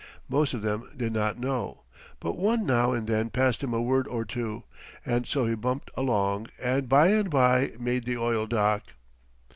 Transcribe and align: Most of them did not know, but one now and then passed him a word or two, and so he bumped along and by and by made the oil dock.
Most 0.27 0.55
of 0.55 0.63
them 0.63 0.89
did 0.97 1.13
not 1.13 1.37
know, 1.37 1.83
but 2.19 2.35
one 2.35 2.65
now 2.65 2.91
and 2.91 3.05
then 3.05 3.29
passed 3.29 3.61
him 3.61 3.71
a 3.71 3.79
word 3.83 4.07
or 4.07 4.25
two, 4.25 4.63
and 5.05 5.27
so 5.27 5.45
he 5.45 5.53
bumped 5.53 5.91
along 5.95 6.47
and 6.59 6.89
by 6.89 7.09
and 7.09 7.29
by 7.29 7.73
made 7.79 8.05
the 8.05 8.17
oil 8.17 8.47
dock. 8.47 8.95